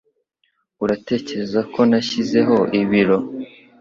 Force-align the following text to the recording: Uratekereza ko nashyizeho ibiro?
Uratekereza 0.83 1.59
ko 1.73 1.79
nashyizeho 1.89 2.57
ibiro? 2.81 3.17